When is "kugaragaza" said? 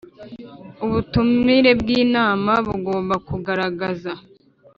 3.27-4.11